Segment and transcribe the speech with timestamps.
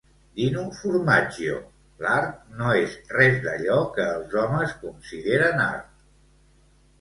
[0.37, 1.59] Dino Formaggio
[2.05, 5.87] "L'art no és res d'allò que els homes consideren art".